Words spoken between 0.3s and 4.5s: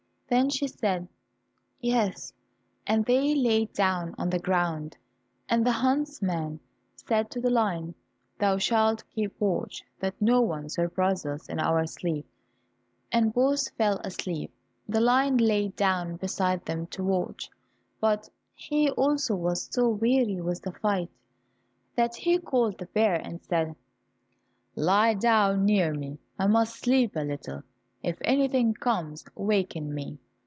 Then she said, "yes," and they lay down on the